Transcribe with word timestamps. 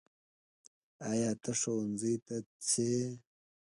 ایا 1.09 1.31
ته 1.41 1.51
ښؤونځي 1.59 2.13
ته 2.25 2.35
څې؟ 2.67 2.93